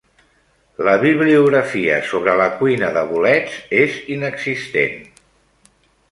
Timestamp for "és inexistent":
3.81-4.97